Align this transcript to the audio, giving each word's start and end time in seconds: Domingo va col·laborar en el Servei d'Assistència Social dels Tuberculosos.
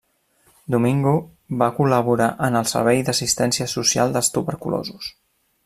Domingo 0.75 1.11
va 1.63 1.67
col·laborar 1.79 2.29
en 2.47 2.57
el 2.61 2.67
Servei 2.71 3.03
d'Assistència 3.11 3.69
Social 3.75 4.17
dels 4.17 4.33
Tuberculosos. 4.39 5.13